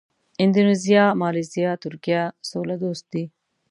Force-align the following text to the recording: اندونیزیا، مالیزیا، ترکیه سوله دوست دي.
اندونیزیا، 0.43 1.03
مالیزیا، 1.21 1.71
ترکیه 1.83 2.23
سوله 2.49 2.75
دوست 2.83 3.05
دي. 3.11 3.23